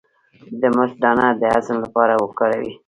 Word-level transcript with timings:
د 0.61 0.63
مرچ 0.75 0.93
دانه 1.03 1.27
د 1.41 1.43
هضم 1.53 1.77
لپاره 1.85 2.13
وکاروئ 2.23 2.71